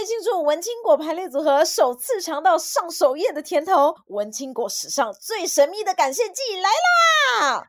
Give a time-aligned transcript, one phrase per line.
[0.00, 7.68] 为庆祝文青果排列组合首次尝到上首页的甜头，文青果史上最神秘的感谢季来啦！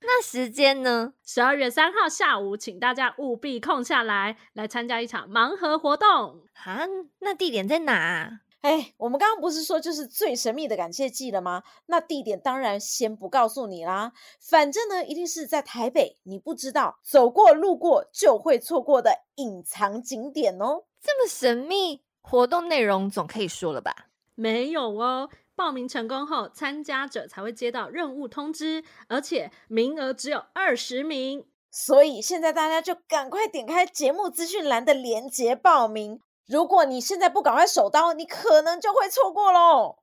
[0.00, 1.12] 那时间呢？
[1.24, 6.84] 十二月三号下午，请大家务必空下来来参加一场盲盒活动啊！
[7.20, 8.40] 那地点在哪？
[8.60, 11.62] 哎，我们刚刚不是说就是最神秘的感谢祭了吗？
[11.86, 14.12] 那地点当然先不告诉你啦。
[14.40, 20.84] 反正呢，一定是在台北，你不知道，走过路过就会错过的隐藏景点哦。
[21.00, 24.08] 这么神秘，活动内容总可以说了吧？
[24.34, 36.20] 没有哦，报名成功后，参加者才会接到任务通知，而且名额只有二十名，所以现在大家就赶快点开节目资讯栏的链接报名。
[36.48, 39.98] 如果你现在不赶快手刀，你可能就会错过喽。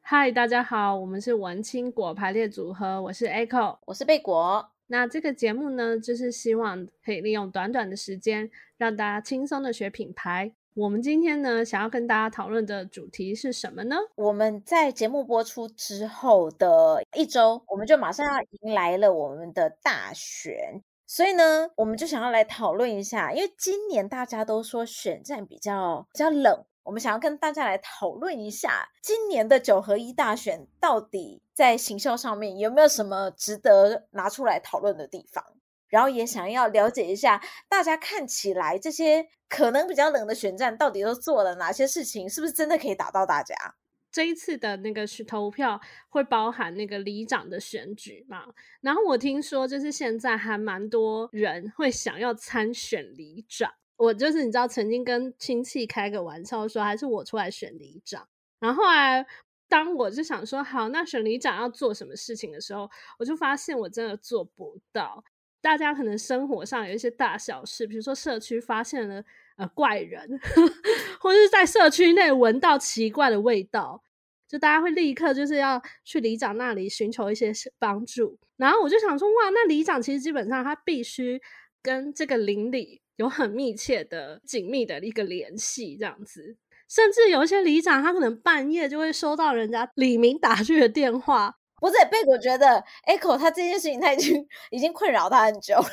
[0.00, 4.70] 嗨，大家好，我们是文青果排列组合，我是 Echo，我是贝果。
[4.86, 10.54] 那这个节目呢，就是希望可以利用短短的时间，让大家轻松的学品牌。
[10.76, 13.94] 我们今天呢，想要跟大家讨论的主题是什么呢？
[14.16, 35.44] 我们在节目播出之后的一周，我们就马上要迎来了我们的大选，所以呢，我们就想要来讨论一下，因为今年大家都说选战比较比较冷，我们想要跟大家来讨论一下，今年的九合一大选到底在行销上面有没有什么值得拿出来讨论的地方。
[35.94, 42.28] 然后也想要了解一下，大家看起来这些可能比较冷的选战，到底都做了哪些事情？
[42.28, 43.54] 是不是真的可以打到大家？
[44.10, 48.46] 这一次的那个是投票会包含那个里长的选举嘛？
[48.80, 53.72] 然后我听说，就是现在还蛮多人会想要参选里长。
[53.96, 58.26] 我就是你知道，曾经跟亲戚开个玩笑说，还是我出来选里长。
[58.58, 59.24] 然后后来，
[59.68, 65.22] 当我就想说，好，那选里长要做什么事情的时候，我就发现我真的做不到。
[65.64, 69.24] 大家可能生活上有一些大小事，比如说社区发现了
[69.56, 70.38] 呃怪人，
[71.18, 74.02] 或者是在社区内闻到奇怪的味道，
[74.46, 78.38] 就大家会立刻就是要去里长那里寻求一些帮助。
[78.58, 81.40] 然后我就想说，哇，那里长其实基本上他必须
[81.82, 86.58] 跟这个邻里有很密切的、紧密的一个联系，这样子。
[86.86, 91.56] 甚至有一些里长，他可能半夜就会收到人家李明打去的电话。
[91.84, 95.84] 不是贝果觉得 Echo 他这件事情他已经已经困扰他很久了，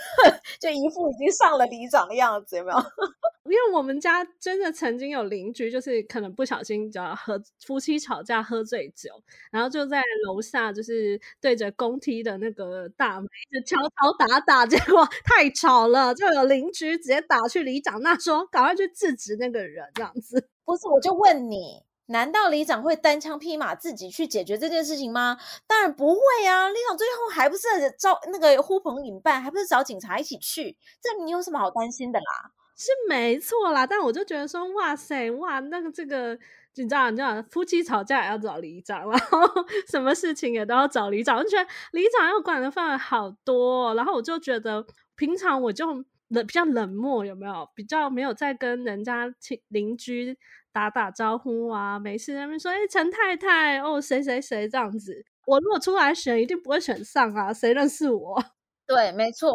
[0.57, 2.77] 就一副已经上了里长的样子，有没有？
[3.43, 9.09] 因为我们家真的曾经有邻居，就是可能不小心就要喝夫妻吵架喝醉酒，
[9.51, 20.47] 然后就在楼下就是对着公梯的那个大门一直敲敲打打，结果太吵了，就有邻居直接打去里长那说，赶快去制止那个人这样子。
[20.63, 21.83] 不是，我就问你。
[22.11, 25.37] 难道里长会单枪匹马自己去解决这件事情吗？
[25.65, 26.69] 当然不会啊！
[26.69, 27.67] 里长最后还不是
[27.97, 30.77] 招那个呼朋引伴，还不是找警察一起去？
[31.01, 32.51] 这你有什么好担心的啦？
[32.77, 36.33] 是没错啦，但我就觉得说，哇塞，哇，那个这个，
[36.75, 39.39] 你知道，你知道，夫妻吵架也要找里长，然后
[39.87, 44.83] 什么事情也都要找里长，我就觉得里长要管的范围好多，然后我就觉得
[45.15, 47.69] 平常我就冷比较冷漠，有没有？
[47.75, 50.37] 比较没有在跟人家亲邻居。
[50.73, 55.25] 打打招呼啊，没事在那边说，哎、欸，陈太太，哦，谁谁谁这样子。
[55.45, 58.41] 我如果出来选，一定不会选上啊，谁认识我？
[58.87, 59.51] 对，没错。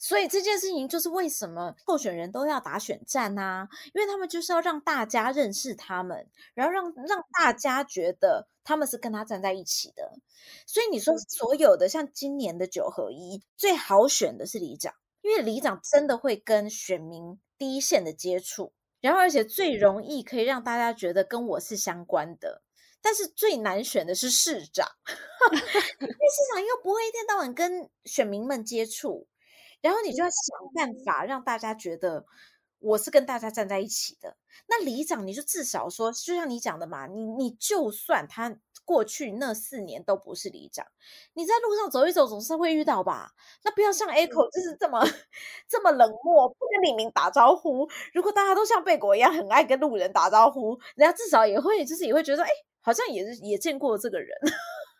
[0.00, 10.12] 所以这件事情就是为什么候选人都要打选战啊，因为他们就是要让大家认识他们，然后让让大家觉得他们是跟他站在一起的。
[10.66, 18.74] 所以你说所有的像今年的九合一，最好选的是里长，因为里长真的会跟选民第一线的接触。
[19.00, 22.62] 然后，而且最容易可以让大家觉得跟我是相关的，
[23.00, 24.86] 但是最难选的是市长，
[25.52, 29.26] 因为市长又不会一天到晚跟选民们接触，
[29.80, 32.24] 然后你就要想办法让大家觉得
[32.78, 34.36] 我是跟大家站在一起的。
[34.66, 38.58] 那里长你就至少说，就像你讲的嘛，你你就算他。
[38.84, 40.86] 过去那四年都不是里长，
[41.34, 43.32] 你在路上走一走，总是会遇到吧？
[43.64, 45.02] 那不要像 Echo 就是这么
[45.68, 47.88] 这么冷漠，不跟李明打招呼。
[48.12, 52.48] 如果大家都像贝果一样很爱跟路人打招呼，人家至少也会就是也会觉得，哎，
[52.82, 54.36] 好像也是也见过这个人。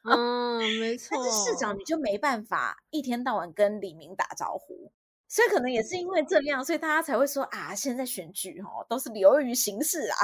[0.05, 1.17] 嗯，没错。
[1.17, 4.91] 但是市长你就没办法一天到晚跟李明打招呼。
[5.29, 10.17] 所以可能也是因为这样，所以大家才会说啊，现在选举哦都是流于形式啊，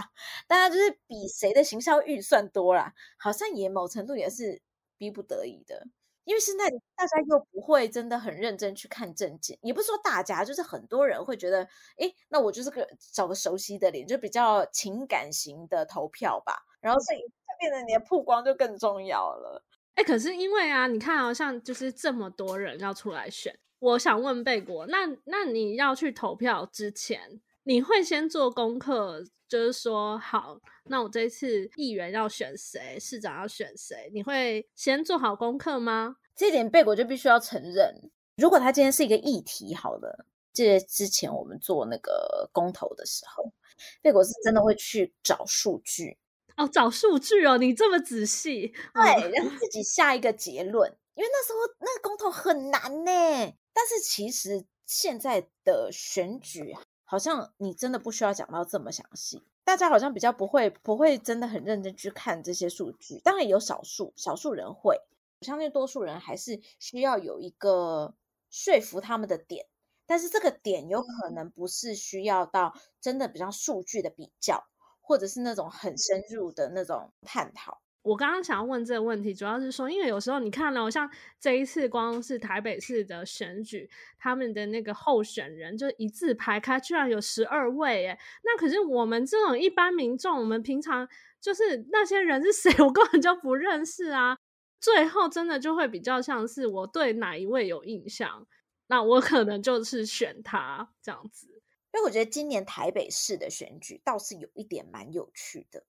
[0.47, 4.61] 大家就是比谁的行销预算多啦，好像也某程度也是
[4.99, 5.87] 逼不得已的。
[6.25, 16.55] 因为现在大家又不会真的很认真去看证件，也不是说大家，就是很多人会觉得，诶，那我就是个找个熟悉的脸，就比较情感型的投票吧。
[16.81, 17.27] 然后所以就
[17.59, 19.65] 变得你的曝光就更重要了。
[19.97, 29.25] 诶，可是因为啊，你看好像就是这么多人要出来选，我想问贝果，那那你要去投票之前，你会先做功课？
[29.49, 36.15] 就是说，好，那我这次议员要选谁，市长要选谁，你会先做好功课吗？
[36.37, 43.53] 这一点贝果就必须要承认，如果他今天是一个议题，好了，这之前我们做那个公投的时候，
[44.01, 46.17] 贝果是真的会去找数据
[46.57, 56.77] 哦，找数据哦，你这么仔细，对，然后自己下一个结论，因为那时候那个公投很难呢，但是其实现在的选举。
[57.05, 63.19] 好像你真的不需要讲到这么详细，大家好像比较不会不会真的很认真去看这些数据。
[63.19, 64.95] 当然有少数少数人会，
[65.41, 68.15] 我相信多数人还是需要有一个
[68.49, 69.67] 说服他们的点，
[70.07, 74.69] 但是这个点有可能不是需要到真的比较数据的比较，
[75.01, 77.83] 或者是那种很深入的那种探讨。
[78.03, 91.07] 我刚刚想要问这个问题，主要是说，因为有时候你看到像这一次光是台北市的选举，他们的那个候选人就一字排开，居然有十二位，耶，那可是我们这种一般民众，我们平常
[91.41, 94.39] 就是那些人是谁， 我根本就不认识啊。
[94.81, 98.47] 最后真的就会比较像是我对哪一位有印象，
[98.87, 101.49] 那我可能就是选他这样子。
[101.93, 105.85] 因为我觉得今年台北市的选举倒是有一点蛮有趣的。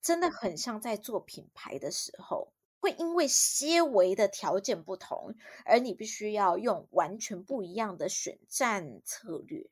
[0.00, 5.34] 真的很像在做品牌的时候，会因为些微的条件不同，
[5.64, 9.68] 而你必须要用完全不一样的选战策略。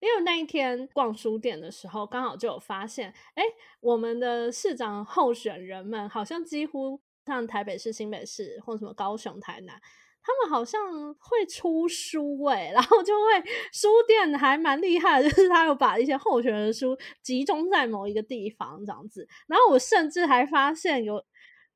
[0.00, 3.42] 因为那一天逛书店的时候，刚好就有发现，哎，
[3.80, 9.80] 我们的市长候选人们好像几乎像台北市、新北市或什么高雄、台南。
[10.28, 10.80] 他们好像
[11.14, 19.26] 会出书诶，然后就会书店还蛮厉害，就是他有把一些候选人的书集中在某一个地方这样子。
[19.46, 21.24] 然后我甚至还发现有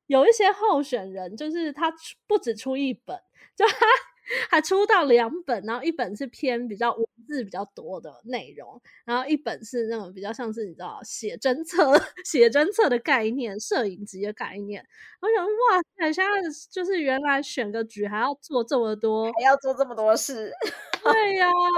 [0.05, 1.97] 有一些候选人，就是他出
[2.27, 3.17] 不只出一本，
[3.57, 3.85] 就他。
[4.49, 11.91] 还出到两本，然后一本是偏比较文字比较多的内容，然后一本是那种比较像是你知道写真册、
[12.25, 14.85] 写真册的概念、摄影集的概念。
[15.21, 16.31] 我想说哇塞，现在
[16.71, 20.51] 就是原来选个局还要做这么多，还要做这么多事。
[21.03, 21.77] 对呀、 啊，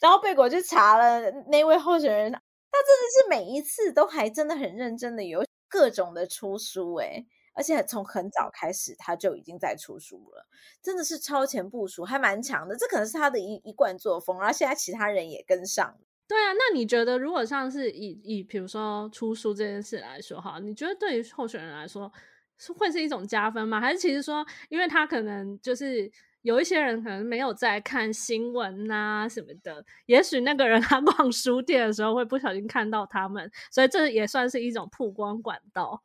[0.00, 7.26] 然后贝果去查了那位候选人，他真的是每一次都还真的很认真的有各种的出书诶
[7.58, 10.46] 而且从很早开始，他就已经在出书了，
[10.80, 12.76] 真的是超前部署，还蛮强的。
[12.76, 15.98] 这可能是他的一一贯作风，然后现在其他人也跟上。
[16.28, 22.12] 对啊，那你觉得，如果像是以以比如说出书这件事来说，哈，你觉得对于候选人来说
[22.58, 23.80] 是会是一种加分吗？
[23.80, 26.08] 还是其实说，因为他可能就是
[26.42, 36.02] 有一些人可能没有在看新闻啊什么的，也许那个人他 逛书店的时候会不小心看到他们，所以这也算是一种曝光管道。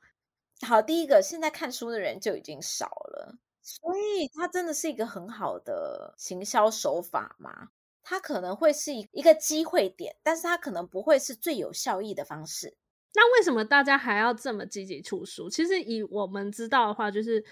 [0.64, 7.70] 好，第一个，现在看书的人就已经少了，所以它真的是一个很好的行销手法嘛。
[8.02, 12.76] 它可能会是一一个机会点，但是它可能不会是最有效益的方式。
[13.14, 15.50] 那为什么大家还要这么积极出书？
[15.50, 17.46] 其实以我们知道的话，就是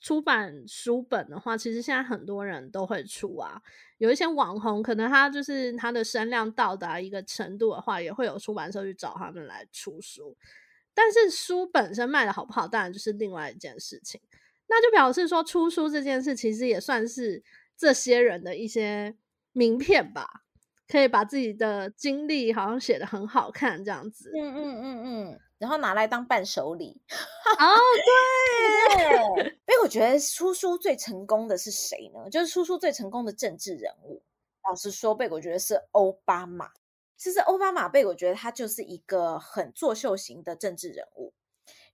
[0.00, 3.60] 出版书本的话，其实现在很多人都会出啊。
[3.98, 10.34] 有一些网红，可能他就是他的声量到达一个程度的话，也会有出版社去找他们来出书。
[10.94, 14.20] 但是书本身卖的好不好，当然就是另外一件事情。
[14.68, 17.42] 那就表示说，出书这件事其实也算是
[17.76, 19.16] 这些人的一些
[19.52, 20.42] 名片吧，
[20.86, 24.30] 可以把自己的经历好像写的很好看这样子。
[24.32, 27.00] 嗯嗯嗯嗯，然后拿来当伴手礼。
[27.58, 27.76] 哦，
[29.36, 29.44] 对。
[29.66, 32.30] 因为我觉得出书最成功的是谁呢？
[32.30, 34.22] 就是出书最成功的政治人物。
[34.68, 36.70] 老实说，贝果觉得是奥巴马。
[37.20, 41.34] 其实奥巴马贝，我觉得他就是一个很作秀型的政治人物，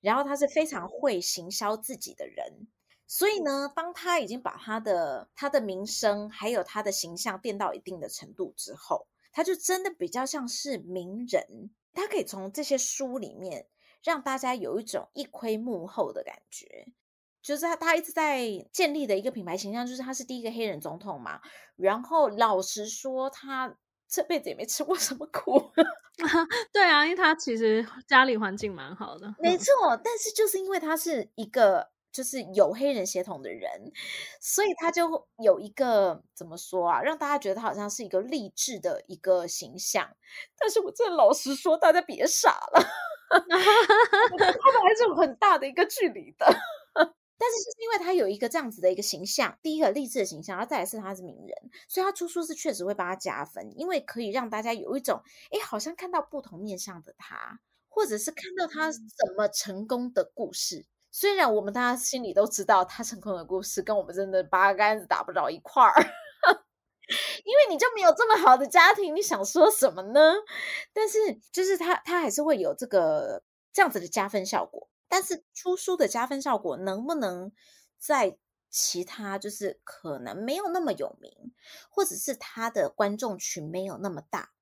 [0.00, 2.68] 然后他是非常会行销自己的人，
[3.09, 13.66] 所以呢，当他已经把他的他的名声还有他的形象垫到一定的程度之后，他就真的比较像是名人，他可以从这些书里面
[14.04, 16.87] 让大家有一种一窥幕后的感觉，
[17.42, 21.40] 就是他他一直在建立的一个品牌形象，就是他是第一个黑人总统嘛，
[21.75, 23.76] 然后老实说他。
[24.09, 25.71] 这辈子也没吃过什么苦，
[26.73, 29.97] 对啊，因为他其实家里环境蛮好的，没错。
[30.03, 33.93] 但是就是因为他是一个就是有黑人血统的人，
[34.41, 40.09] 所以他就有一个怎么说啊，让大家觉得他好像是一个励志的一个形象。
[40.59, 42.81] 但是我真的老实说，大家别傻了，
[43.29, 46.47] 他们还是有很大的一个距离的。
[47.38, 60.87] 但但是就是因为他有一个这样子的一个形象，第一个励志的形象，然后再来是他是名人，所以他出书是确实会帮他加分，因为可以让大家有一种，哎，好像看到不同面向的他，或者是看到他怎么成功的故事。
[61.12, 65.95] 虽然我们大家心里都知道他成功的故事跟我们真的八竿子打不着一块儿，
[67.45, 70.35] 因为你就没有这么好的家庭，你想说什么呢？
[70.93, 74.88] 但是就是他他还是会有这个这样子的加分效果。
[75.09, 77.53] 但是出书的加分效果能不能
[77.99, 78.39] 在
[78.71, 81.53] 其他就是可能没有那么有名，
[81.91, 84.53] 或者是他的观众群没有那么大，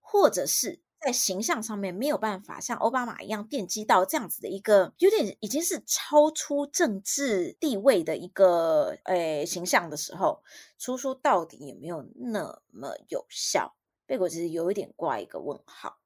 [0.00, 0.80] 或者是？
[1.04, 10.44] 在形象上面没有办法像奥巴马一样奠基到这样子的一个有点已经是超出政治地位的一个诶形象的时候，
[10.78, 13.74] 出书到底有没有那么有效？
[14.06, 15.98] 贝果其实有一点挂一个问号。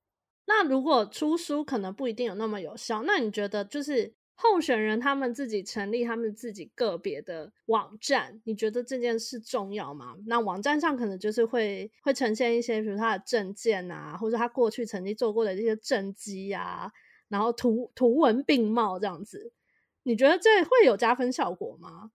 [0.47, 4.15] 那如果出书可能不一定有那么有效，那你觉得就是？
[4.39, 10.15] 候选人他们自己成立他们自己个别的网站，你觉得这件事重要吗？
[10.27, 16.93] 那网站上可能就是会会呈现一些，比如他的政见啊，或者他过去曾经做过的这些政绩啊，
[17.29, 19.53] 然后图图文并茂这样子，
[20.03, 22.11] 你觉得这会有加分效果吗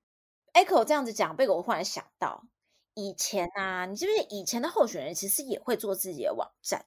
[0.54, 2.46] ？Echo 这样子讲，被我忽然想到，
[2.94, 6.86] 以前啊，你记不记得以前的候选人其实也会做自己的网站，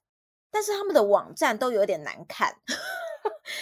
[0.55, 2.57] 但是他们的网站都有点难看，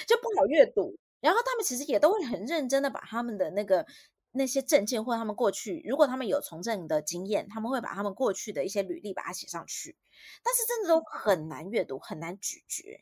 [0.06, 0.94] 就不好阅读。
[1.22, 3.86] 然后他们其实也都会很认真的把他们的那个
[4.32, 9.96] 那些证件或者他们过去，如果他们有从政的经验，他们会把他们过去的一些履历把它写上去。
[10.44, 13.00] 但是真的都很难阅读，很难咀嚼，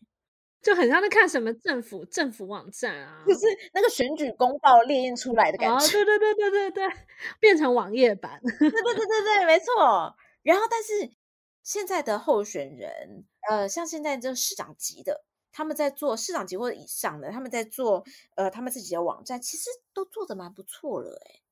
[0.62, 5.76] 就很像在看什么政府政府网站啊，就是那个选举公报列印出来的感觉。
[5.76, 6.96] 哦，对对对对对对，
[7.40, 8.40] 变成网页版。
[8.42, 10.14] 对对对对对，没错。
[10.42, 11.10] 然后，但是
[11.62, 15.24] 现在的候选人，呃，像现在这市长级的。
[15.52, 18.04] 他们在做市长级或者以上的，他们在做
[18.36, 21.42] 呃他们自己的网站，其实都做的蛮不错了诶，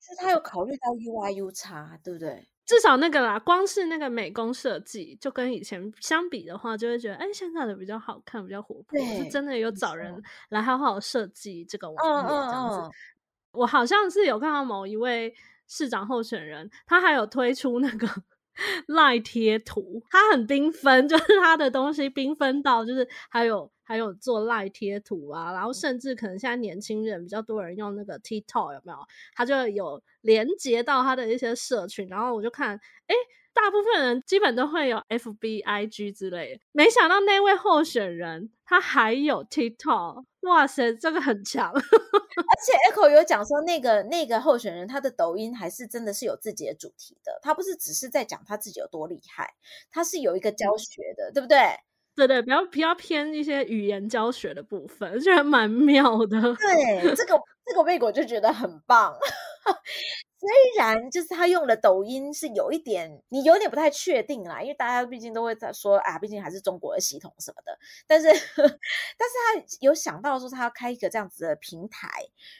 [0.00, 2.48] 就是他有考虑到 UI UX，对不对？
[2.66, 12.90] 至少那个啦，光是那个美工设计，就跟以前相比的话，就会觉得哎，现在的比较好看，比较活泼，是真的有找人来好好设计这个网页这样子。
[13.52, 15.32] 我好像是有看到某一位
[15.68, 18.08] 市长候选人，他还有推出那个。
[18.88, 28.98] 赖贴图，它很缤纷， 就是它的东西缤纷到，就是还有还有做赖贴图啊，然后甚至可能现在年轻人比较多人用那个 TikTok 有没有？
[29.34, 32.76] 它就有连接到它的一些社群，然后我就看，
[33.08, 33.14] 哎。
[33.54, 41.72] 大部分人基本都会有 FB、IG 之类的，没想到那位候选人他还有 TikTok，哇塞，这个很强！
[41.72, 49.54] 而且 Echo 有讲说，那个那个候选人他的抖音还是真的是有自己的主题的，他不是只是在讲他自己有多厉害，
[49.90, 51.58] 他是有一个教学的，对不对？
[52.16, 56.40] 对对，比较比较偏一些语言教学的部分，就还蛮妙的。
[56.40, 59.16] 对，这个这个贝果就觉得很棒。
[60.46, 67.78] 虽然就是他用的抖音是有一点，你有点不太确定啦，因为大家毕竟都会在说啊，毕竟还是中国的系统什么的。
[68.06, 72.10] 但是， 但是他有想到说他要开一个这样子的平台，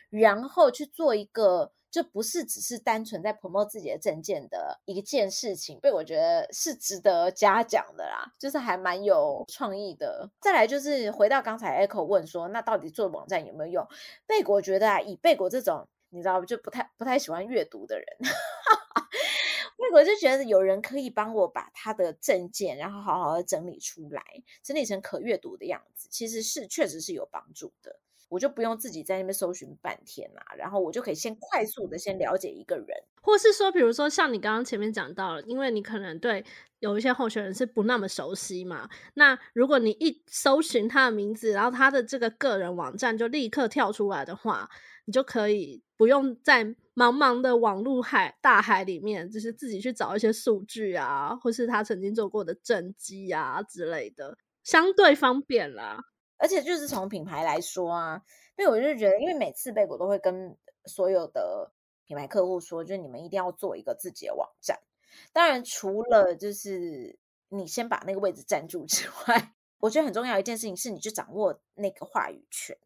[0.09, 10.31] 然后去做一个，就不是只是单纯在 promote 自己的证件的一件事情，被我觉得是值得嘉奖的啦，就是还蛮有创意的。
[10.41, 13.87] 再来就是回到刚才 Echo 问说，那到底做网站有没有用？
[14.27, 15.87] 贝果觉得啊，以贝果这种。
[16.15, 18.07] 你知道就不太不太喜欢阅读的人，
[19.93, 24.23] 我就觉得有人可以帮我把他的证件，然后好好的整理出来，
[24.63, 27.99] 整理成可阅读的样子，其实是确实是有帮助的。
[28.29, 32.87] 我就不用自己在那边搜寻半天啦，然后我就可以先快速的先了解一个人，
[33.23, 36.45] 或是说，比如说像你刚刚前面讲到了，因为你可能对
[36.81, 44.69] 有一些候选人是不那么熟悉嘛，那如果你一搜寻他的名字，然后他的这个个人网站就立刻跳出来的话，
[45.05, 46.65] 你就可以不用在
[46.95, 56.05] 茫茫的网路海大海里面，就是自己去找一些数据啊，或是他曾经做过的政绩啊之类的，相对方便啦。
[56.39, 58.23] 而且就是从品牌来说啊，
[58.57, 61.73] 所以我就觉得，因为每次贝果都会跟所有的
[62.05, 64.81] 品牌客户说，就是你们一定要做一个自己的网站。
[65.33, 72.77] 当然，除了就是你先把那个位置占住之外，我觉得很重要一件事情是，你去掌握那个话语权。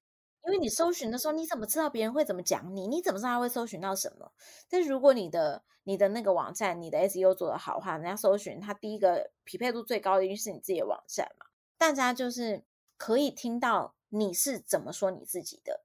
[0.45, 2.87] 因为你搜寻的时候，你怎么知道别人会怎么讲你？
[2.87, 4.33] 你怎么知道他会搜寻到什么？
[4.71, 11.47] 但如果你的你的那个网站，你的 SEO 做得好的话，人家搜寻它第一个匹配度最高的，因为是你自己的网站嘛。
[11.76, 12.62] 大家就是
[12.99, 15.83] 可以听到你是怎么说你自己的，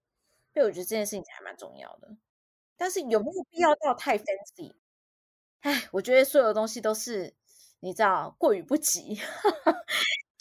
[0.53, 2.17] 所以我觉得这件事情还蛮重要的。
[2.75, 4.73] 但是有没有必要到太 fancy？
[5.61, 7.33] 哎，我觉得所有的东西都是
[7.79, 9.21] 你知道过于不及。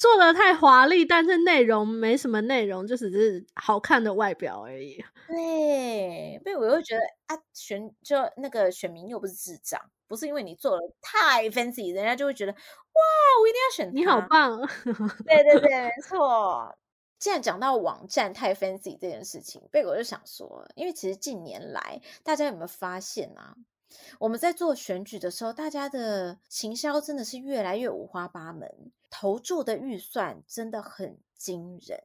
[0.02, 4.96] 做的太华丽，但是内容没什么内容，就只是好看的外表而已。
[5.28, 12.58] 对，所以我又觉得啊，选就那个选民又不是智障，不是因为你做的太 fancy，人家就会觉得哇，
[13.40, 13.94] 我一定要选。
[13.94, 14.60] 你好棒！
[15.24, 16.76] 对对对，没错。
[17.20, 23.54] 既然讲到网站太 fancy 这件事情，贝果就想说，因为其实近年来，大家有没有发现啊？
[24.18, 31.98] 我们在做选举的时候，大家的行销真的是越来越五花八门，投注的预算真的很惊人。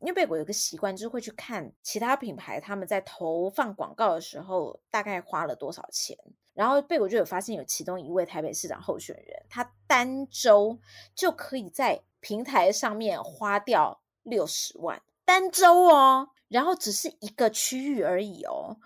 [0.00, 6.16] 因为贝果有个习惯，就是会去看其他品牌他们在投放广告的时候大概花了多少钱。
[6.54, 10.78] 然后贝果就有发现，有其中一位台北市长候选人，他单周
[11.14, 14.00] 就可以在平台上面花掉。
[14.24, 18.76] 六十万单周哦，然后只是一个区域而已哦，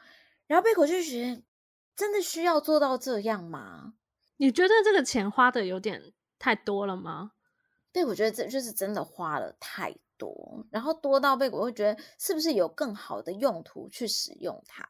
[0.47, 1.43] 然后贝果就觉得
[1.97, 3.95] 真的需要做到这样吗？
[4.37, 7.33] 你觉得这个钱花的有点太多了吗？
[7.91, 14.87] 对，我觉得这就是真的花了太多，然后多到被我会觉得是不是有更好的用途去使用它？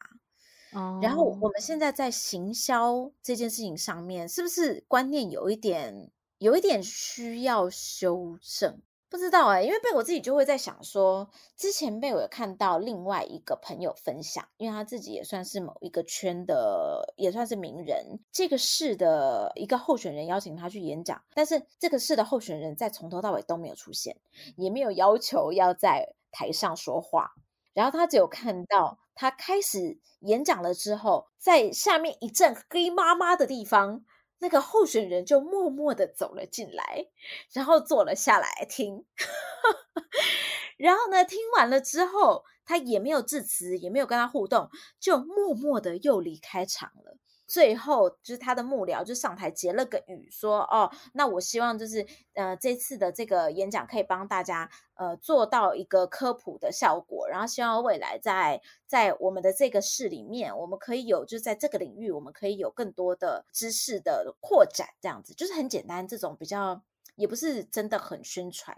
[0.73, 8.83] 哦，然后我们现在在行销这件事情上面，是不是观念有一点有一点需要修正？
[9.17, 18.21] 不知道哎、因为被我自己就会在想说，之前被我有看到另外一个朋友分享，因为他自己也算是某一个圈的，也算是名人。
[18.31, 24.19] 这个市的一个候选人邀请他去演讲，但是这个市的候选人在从头到尾都没有出现，
[24.55, 27.33] 也没有要求要在台上说话。
[27.73, 34.05] 然后他只有看到他开始演讲了之后，在下面一阵黑麻麻的地方。
[34.39, 37.09] 那个候选人就默默的走了进来，
[37.53, 39.05] 然后坐了下来听。
[40.77, 47.17] 然后呢，听完了之后，他也没有致辞，也没有跟他互动，就默默的又离开场了。
[47.47, 66.83] 最后就是他的幕僚就上台结了个语，说：“哦，那我希望就是呃这次的这个演讲可以帮大家呃做到一个科普的效果，然后希望未来在在我们的这个市里面，我们可以有就是在这个领域，我们可以有更多的知识的扩展，这样子就是很简单，这种比较
[67.15, 68.77] 也不是真的很宣传，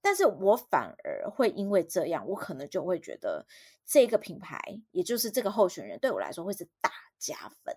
[0.00, 3.46] 但是我反而会因为这样，我可能就会觉得
[3.84, 4.60] 这个品牌，
[4.92, 7.76] 也就是这个候选人对我来说会是大加分。”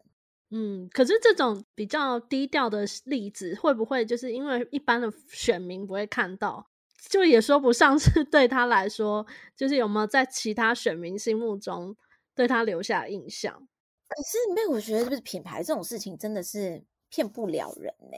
[0.54, 6.68] 嗯，可是这种比较低调的例子，会不会就是因为一般的选民不会看到，
[7.10, 11.96] 就也说不上是对他来说，就是有没有在其他选民心目中
[12.36, 13.66] 对他留下印象？
[14.10, 18.18] 可是，没有我觉得，就是品牌这种事情真的是骗不了人呢。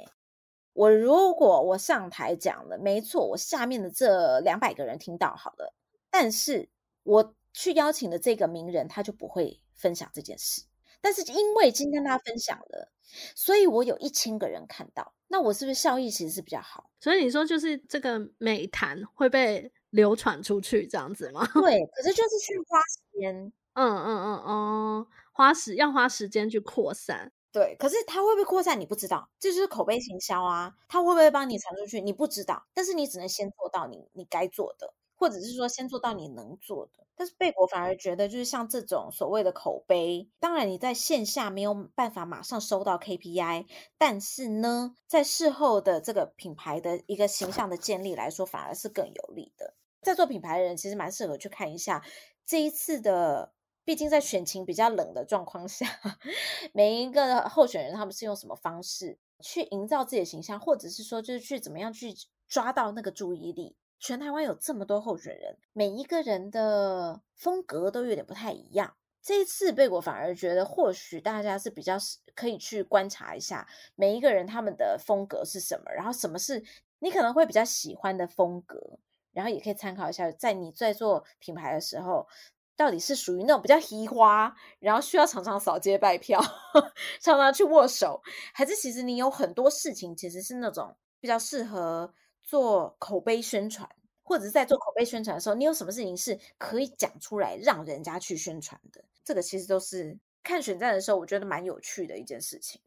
[0.73, 5.73] 我如果我上台讲了，没错，我下面的这两百个人听到好了，
[6.09, 6.69] 但是
[7.03, 10.63] 我去邀请的这个名人，他就不会分享这件事。
[10.99, 12.91] 但是因为今天他分享了，
[13.35, 16.89] 所以我有一千个人看到，那我是不是效益其实是比较好？
[16.99, 21.45] 所以你说就是这个美谈会被流传出去这样子吗？
[21.53, 27.31] 对，可是就是去花时间，嗯嗯嗯嗯，花时要花时间去扩散。
[27.53, 34.93] 对，可是它会不会扩散你不知道，这就是口碑行销啊，它会不会帮你传出去你不知道，但是你只能先做到你你该做的。
[35.15, 43.65] 或者是说先做到你能做的，但是贝果反而觉得，就是像这种所谓的口碑，当然你在线下没有办法马上收到 KPI，
[43.97, 49.75] 但是呢，在事后的这个品牌的一个形象的建立来说，反而是更有利的。
[50.01, 52.03] 在做品牌的人其实蛮适合去看一下
[52.45, 53.53] 这一次的，
[53.85, 55.85] 毕竟在选情比较冷的状况下，
[56.73, 62.13] 每一个候选人他们是用什么方式去营造自己的形象，或者是说就是去怎么样去
[62.47, 63.75] 抓到那个注意力。
[63.99, 68.95] 全台湾有这么多候选人，每一个人的风格都有点不太一样。
[69.21, 71.95] 这一次贝果反而觉得，或许大家是比较
[72.35, 73.65] 可以去观察一下
[73.95, 76.61] 每一个人他们的风格是什么，然后什么是
[76.99, 78.99] 你可能会比较喜欢的风格，
[79.31, 82.27] 然后也可以参考一下，在你在做品牌的时候，
[82.75, 86.39] 到底是属于那种比较嘻花，然后需要常常扫街拜票，
[87.21, 88.21] 常常去握手，
[88.53, 92.13] 还是其实你有很多事情其实是那种比较适合。
[92.45, 93.89] 做口碑宣传，
[94.21, 99.01] 或者是在做口碑宣传的时候，你有什么事情是可以讲出来让人家去宣传的？
[99.23, 102.81] 这个其实都是看选战的时候，我觉得蛮有趣的一件事情。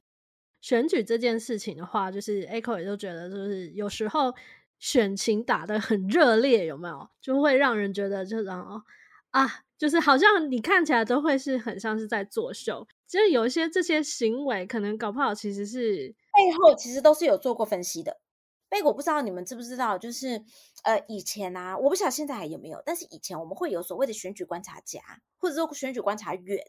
[0.61, 4.35] 选举这件事情的话，就是 Echo 也都觉得，就是有时候
[4.79, 7.09] 选情打得很热烈，有没有？
[7.23, 8.83] 就会让人觉得就然后
[9.31, 12.87] 啊，就是好像你看起来都会是很像是在作秀。
[13.07, 18.21] 其实有一些这些行为，可能搞不好其实是背后其实都是有做过分析的。
[18.69, 20.43] 贝果不知道你们知不知道，就是
[20.83, 25.01] 呃以前啊，我不晓得现在还有没有，但是以前我们会有所谓的选举观察家，
[25.39, 26.61] 或者说选举观察员，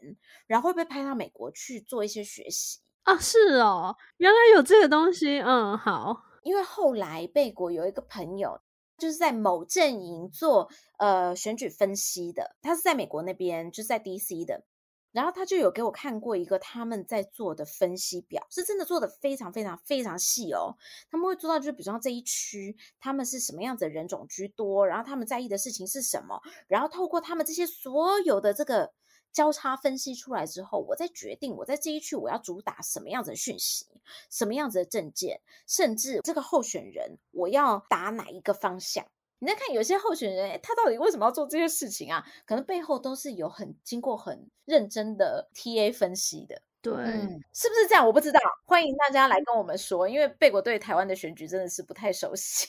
[0.46, 3.18] 然后会被派到美国去做一些学习啊。
[3.18, 8.60] 是哦，原来有这个东西，嗯，好，因为后来贝果有一个朋友，
[8.98, 14.64] 就是在某阵营做呃选举分析的，他是在美国那边，就是在 DC 的。
[15.10, 20.76] 然后他就有给我看过一个他们在做的分析表，是真的做的非常非常非常细哦。
[21.10, 28.92] 他们会做到，就是比如说这一区他们是什么样子的人种居多，然后他们在意的事情是什么，然后透过他们这些所有的这个
[29.32, 33.86] 交叉分析出来之后，我再决定我在这一区我要主打什么样子的讯息，
[34.30, 39.06] 什么样子的政见，甚至这个候选人我要打哪一个方向。
[39.40, 42.26] 你在看有些候选人，他到底为什么要做这些事情啊？
[42.44, 48.04] 可能背后都是有很经过很认真的 TA 分析的，对、嗯，是不是这样？
[48.04, 52.66] 我不知道，欢迎大家来跟我们说，因为贝果对台湾的选举真的是不太熟悉，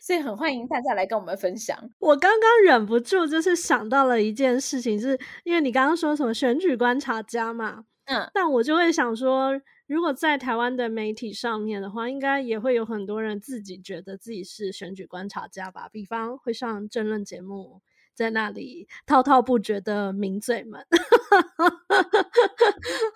[0.00, 1.78] 所以很欢迎大家来跟我们分享。
[1.98, 9.60] 我刚刚忍不住就是想到了一件事情，是因为你刚刚说什么选举观察家嘛，嗯，但我就会想说。
[9.90, 15.88] 如果在台湾的媒体上面的话，应该也会有很多人自己觉得自己是选举观察家吧？
[15.90, 17.82] 比方会上政论节目，
[18.14, 20.84] 在那里滔滔不绝的名嘴们。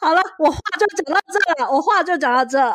[0.01, 2.59] 好了，我话就讲到这了，我话就讲到这。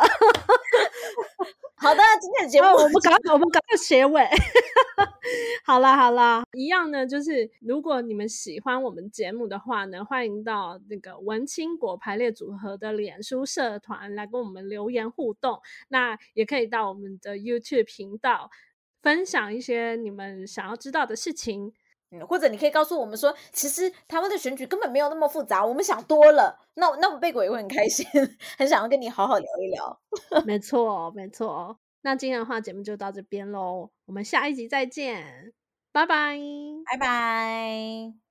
[1.75, 4.27] 好的，今天的节目我们赶快，我们赶快结尾。
[5.63, 15.61] 好啦好啦，一样呢，就是如果你们喜欢我们节目的话呢，欢迎到那个文青果排列组合的脸书社团来跟我们留言互动。
[15.87, 18.49] 那也可以到我们的 YouTube 频道
[19.01, 21.71] 分享一些你们想要知道的事情。
[22.11, 26.59] 嗯，或者你可以告诉我们说，其实台湾的选举根本没有那么复杂，我们想多了。
[26.75, 28.05] 那那我们贝果也会很开心，
[28.57, 29.99] 很想要跟你好好聊一聊。
[30.45, 31.77] 没错，没错。
[32.01, 35.53] 那今天的话，节目就到这边喽，我们下一集再见，
[35.91, 36.39] 拜拜，
[36.91, 38.28] 拜拜。